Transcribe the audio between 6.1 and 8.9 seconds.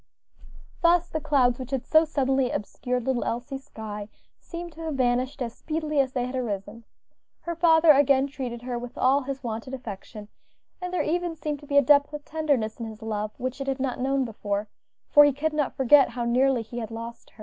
they had arisen. Her father again treated her